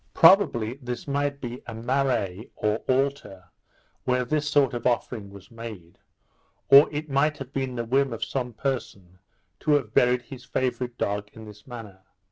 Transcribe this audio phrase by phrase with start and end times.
[0.15, 3.51] Probably this might be a Marai or altar,
[4.03, 5.99] where this sort of offering was made;
[6.69, 9.19] or it might have been the whim of some person
[9.59, 12.01] to have buried his favourite dog in this manner.